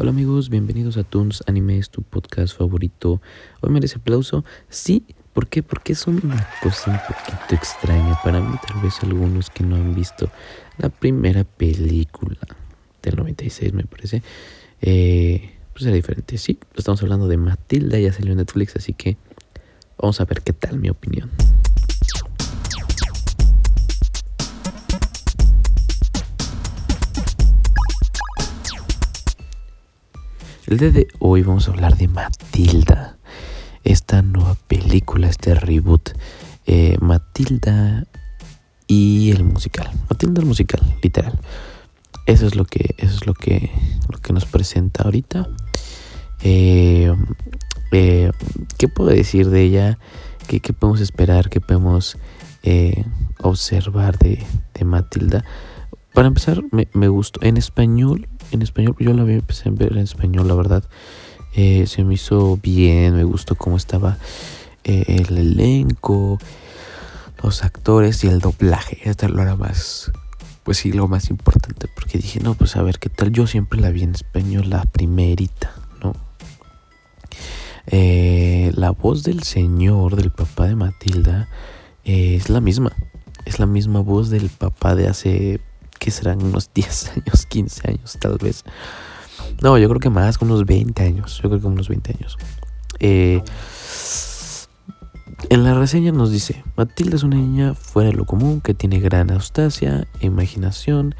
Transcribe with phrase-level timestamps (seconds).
[0.00, 3.20] Hola amigos, bienvenidos a Toons Animes, tu podcast favorito.
[3.60, 4.44] Hoy merece aplauso.
[4.68, 5.64] Sí, ¿por qué?
[5.64, 9.96] Porque es una cosa un poquito extraña para mí, tal vez algunos que no han
[9.96, 10.30] visto
[10.76, 12.38] la primera película
[13.02, 14.22] del 96 me parece.
[14.82, 19.16] Eh, pues era diferente, sí, estamos hablando de Matilda, ya salió en Netflix, así que
[20.00, 21.28] vamos a ver qué tal mi opinión.
[30.68, 33.16] El día de hoy vamos a hablar de Matilda,
[33.84, 36.10] esta nueva película, este reboot.
[36.66, 38.06] Eh, Matilda
[38.86, 39.90] y el musical.
[40.10, 41.40] Matilda el musical, literal.
[42.26, 43.70] Eso es lo que, eso es lo que,
[44.10, 45.48] lo que nos presenta ahorita.
[46.42, 47.14] Eh,
[47.92, 48.30] eh,
[48.76, 49.98] ¿Qué puedo decir de ella?
[50.48, 51.48] ¿Qué, podemos esperar?
[51.48, 52.18] ¿Qué podemos
[53.40, 54.44] observar de,
[54.84, 55.46] Matilda?
[56.12, 57.40] Para empezar, me, me gustó.
[57.42, 60.84] En español en español, yo la empecé a ver en español, la verdad.
[61.54, 64.18] Eh, se me hizo bien, me gustó cómo estaba
[64.84, 66.38] eh, el elenco,
[67.42, 68.98] los actores y el doblaje.
[69.04, 70.12] Esta lo era más,
[70.64, 73.32] pues sí, lo más importante, porque dije, no, pues a ver qué tal.
[73.32, 75.72] Yo siempre la vi en español, la primerita,
[76.02, 76.14] ¿no?
[77.86, 81.48] Eh, la voz del señor, del papá de Matilda,
[82.04, 82.92] es la misma.
[83.44, 85.60] Es la misma voz del papá de hace
[86.10, 88.64] serán unos 10 años, 15 años tal vez.
[89.62, 91.40] No, yo creo que más, unos 20 años.
[91.42, 92.36] Yo creo que unos 20 años.
[93.00, 93.42] Eh,
[95.50, 98.98] en la reseña nos dice, Matilda es una niña fuera de lo común que tiene
[98.98, 101.14] gran austacia e imaginación,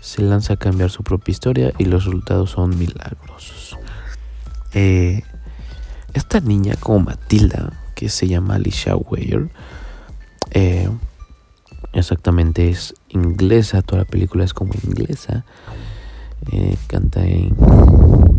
[0.00, 3.78] se lanza a cambiar su propia historia y los resultados son milagrosos.
[4.74, 5.22] Eh,
[6.14, 9.50] esta niña como Matilda, que se llama Alicia Weir,
[10.50, 10.88] eh,
[11.92, 15.44] exactamente es inglesa, toda la película es como inglesa.
[16.52, 17.54] Eh, canta en.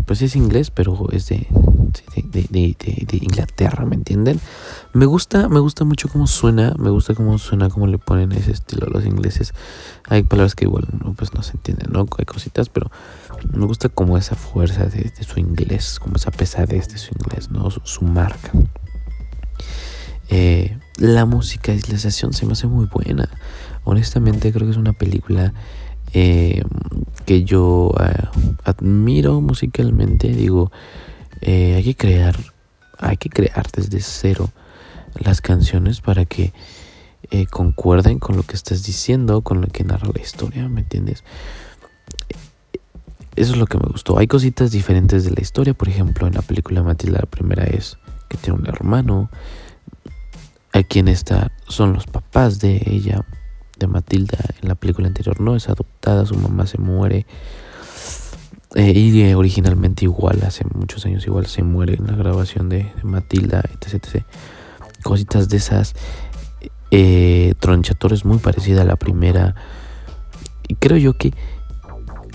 [0.05, 1.47] Pues es inglés, pero es de,
[2.13, 4.39] de, Inglaterra, ¿me entienden?
[4.93, 8.51] Me gusta, me gusta mucho cómo suena, me gusta cómo suena, cómo le ponen ese
[8.51, 9.53] estilo a los ingleses.
[10.09, 12.07] Hay palabras que igual pues no se entienden, ¿no?
[12.17, 12.91] Hay cositas, pero
[13.53, 17.69] me gusta como esa fuerza de, su inglés, como esa pesadez de su inglés, ¿no?
[17.69, 18.51] Su, marca.
[20.31, 23.29] Eh, la musicalización se me hace muy buena.
[23.83, 25.53] Honestamente creo que es una película
[26.13, 26.61] eh,
[27.25, 28.13] que yo eh,
[28.63, 30.29] admiro musicalmente.
[30.29, 30.71] Digo,
[31.41, 32.37] eh, hay que crear,
[32.97, 34.49] hay que crear desde cero
[35.19, 36.53] las canciones para que
[37.49, 41.23] concuerden con lo que estás diciendo, con lo que narra la historia, ¿me entiendes?
[43.37, 44.17] Eso es lo que me gustó.
[44.17, 47.97] Hay cositas diferentes de la historia, por ejemplo, en la película Matilda la primera es
[48.27, 49.29] que tiene un hermano,
[50.73, 53.25] Aquí en esta son los papás de ella,
[53.77, 54.37] de Matilda.
[54.61, 57.25] En la película anterior no es adoptada, su mamá se muere.
[58.75, 63.61] Eh, y originalmente igual, hace muchos años igual se muere en la grabación de, Matilda,
[63.73, 64.23] etc,
[65.03, 65.93] Cositas de esas.
[66.89, 69.55] Eh, Tronchatores muy parecida a la primera.
[70.69, 71.33] Y creo yo que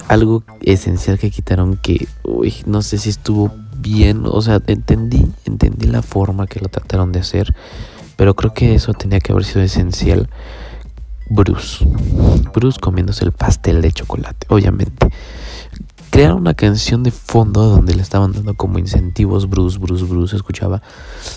[0.09, 5.87] algo esencial que quitaron que, uy, no sé si estuvo bien, o sea, entendí, entendí
[5.87, 7.55] la forma que lo trataron de hacer
[8.17, 10.29] pero creo que eso tenía que haber sido esencial.
[11.29, 11.85] Bruce.
[12.55, 15.09] Bruce comiéndose el pastel de chocolate, obviamente.
[16.11, 20.81] Crear una canción de fondo donde le estaban dando como incentivos Bruce, Bruce, Bruce, escuchaba,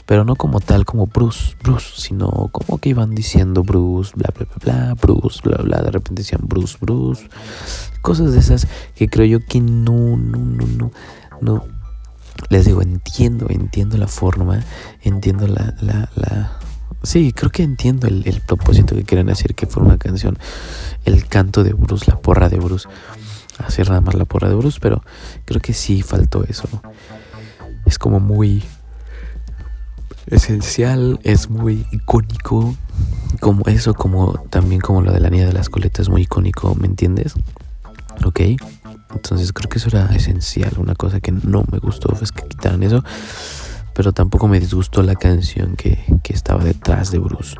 [0.06, 4.46] pero no como tal, como Bruce, Bruce, sino como que iban diciendo Bruce, bla, bla,
[4.46, 7.28] bla, bla, Bruce, bla, bla, de repente decían Bruce, Bruce,
[8.02, 10.92] cosas de esas que creo yo que no, no, no, no,
[11.42, 11.80] no.
[12.48, 14.64] Les digo, entiendo, entiendo la forma,
[15.02, 16.29] entiendo la, la, la
[17.02, 20.38] Sí, creo que entiendo el, propósito que quieren decir que fue una canción.
[21.06, 22.88] El canto de Bruce, la porra de Bruce.
[23.58, 25.02] Hacer nada más la porra de Bruce, pero
[25.46, 26.68] creo que sí faltó eso.
[27.86, 28.64] Es como muy
[30.28, 32.76] esencial, es muy icónico.
[33.40, 36.88] Como eso, como también como lo de la niña de las coletas, muy icónico, ¿me
[36.88, 37.34] entiendes?
[38.26, 38.42] Ok.
[39.14, 40.74] Entonces creo que eso era esencial.
[40.78, 43.04] Una cosa que no me gustó es que quitaran eso
[44.00, 46.00] pero tampoco me disgustó la canción que,
[46.30, 47.58] estaba detrás de Bruce.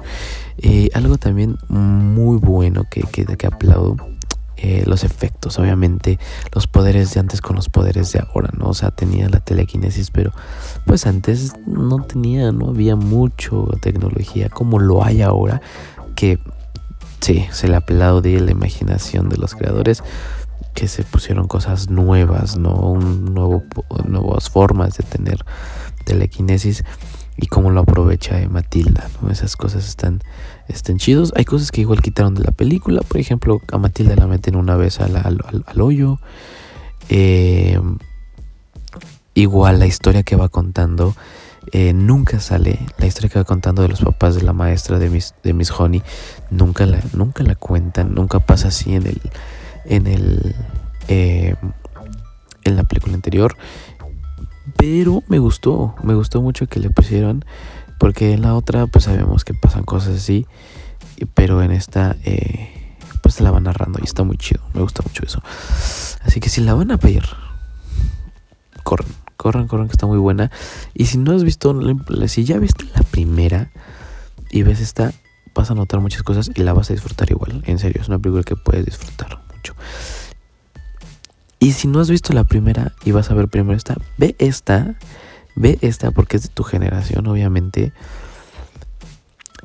[0.58, 3.98] Eh, algo también muy bueno que, que, que aplaudo.
[4.56, 6.18] Eh, los efectos, obviamente,
[6.54, 8.70] los poderes de antes con los poderes de ahora, ¿no?
[8.70, 10.32] O sea, tenía la telequinesis, pero
[10.86, 15.62] pues antes no tenía, no había mucho tecnología como lo hay ahora,
[16.16, 16.40] que
[17.20, 20.06] sí, se le aplaude la imaginación de los creadores,
[20.74, 22.76] que se pusieron cosas nuevas, ¿no?
[22.76, 23.64] Un nuevo,
[24.06, 25.44] nuevas formas de tener
[26.10, 26.84] telequinesis
[27.38, 29.08] y cómo lo aprovecha Matilda.
[29.30, 30.22] Esas cosas están,
[30.68, 31.32] están chidos.
[31.36, 33.02] Hay cosas que igual quitaron de la película.
[33.02, 36.20] Por ejemplo, a Matilda la meten una vez al, al, hoyo.
[37.10, 37.80] Eh,
[39.36, 41.16] igual la historia que va contando
[41.72, 42.80] eh, nunca sale.
[42.98, 45.72] La historia que va contando de los papás de la maestra de Miss, de Miss
[45.72, 46.02] Honey
[46.50, 49.22] nunca la, nunca la cuentan, nunca pasa así en el
[49.86, 50.56] en el
[51.08, 51.56] eh,
[52.64, 53.56] en la película anterior.
[54.80, 57.44] Pero me gustó, me gustó mucho que le pusieron,
[58.00, 60.48] porque en la otra pues sabemos que pasan cosas así,
[61.34, 65.04] pero en esta eh, pues se la van narrando y está muy chido, me gusta
[65.04, 65.44] mucho eso.
[66.24, 67.24] Así que si la van a pedir,
[68.84, 70.50] corran, corran, corran, que está muy buena.
[70.94, 71.78] Y si no has visto,
[72.28, 73.72] si ya viste la primera
[74.50, 75.12] y ves esta,
[75.54, 77.64] vas a notar muchas cosas y la vas a disfrutar igual.
[77.66, 79.76] En serio, es una película que puedes disfrutar mucho.
[81.60, 84.96] Y si no has visto la primera y vas a ver primero esta, ve esta,
[85.56, 87.92] ve esta porque es de tu generación, obviamente.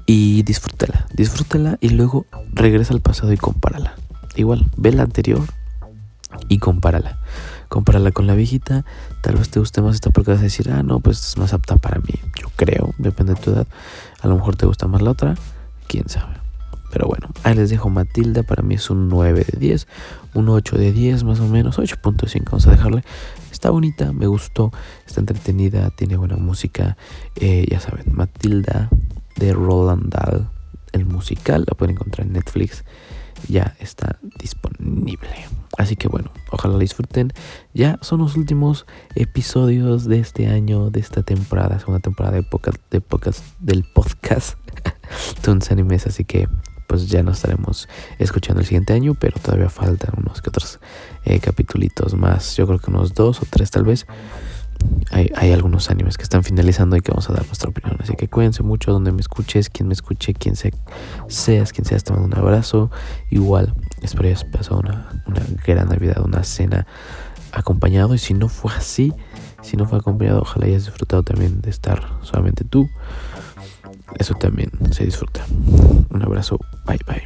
[0.06, 3.94] Y disfrútala, disfrútala y luego regresa al pasado y compárala.
[4.35, 5.44] Igual, ve la anterior
[6.49, 7.19] y compárala.
[7.69, 8.85] Compárala con la viejita,
[9.23, 11.52] tal vez te guste más esta porque vas a decir, ah, no, pues es más
[11.55, 12.14] apta para mí.
[12.41, 13.67] Yo creo, depende de tu edad.
[14.20, 15.37] A lo mejor te gusta más la otra,
[15.87, 16.44] quién sabe.
[16.94, 19.88] Pero bueno, ahí les dejo Matilda, para mí es un 9 de 10,
[20.35, 23.02] un 8 de 10 más o menos, 8.5 vamos a dejarle.
[23.50, 24.70] Está bonita, me gustó,
[25.05, 26.96] está entretenida, tiene buena música.
[27.35, 28.91] Eh, ya saben, Matilda
[29.35, 30.49] de Roland Dahl,
[30.93, 32.85] el musical, la pueden encontrar en Netflix,
[33.49, 35.49] ya está disponible.
[35.76, 37.32] Así que bueno, ojalá lo disfruten.
[37.73, 38.87] Ya son los últimos
[39.17, 44.56] episodios de este año, de esta temporada, segunda temporada de podcast, de podcast del podcast
[45.43, 46.06] Toons Animes.
[46.06, 46.46] Así que
[46.86, 47.88] pues ya no estaremos
[48.19, 50.78] escuchando el siguiente año, pero todavía faltan unos que otros
[51.25, 51.40] eh,
[52.16, 54.06] más, yo creo que unos dos o tres tal vez.
[55.10, 57.96] Hay, hay, algunos animes que están finalizando y que vamos a dar nuestra opinión.
[58.00, 60.72] Así que cuídense mucho donde me escuches, quien me escuche, quien sea,
[61.28, 62.90] seas, quien seas, te mando un abrazo.
[63.31, 63.72] Igual,
[64.02, 66.86] espero hayas pasado una, una gran Navidad, una cena
[67.52, 68.14] acompañado.
[68.14, 69.14] Y si no fue así,
[69.62, 72.90] si no fue acompañado, ojalá hayas disfrutado también de estar solamente tú
[74.18, 75.44] eso también se disfruta.
[76.10, 77.22] Un abrazo, bye bye.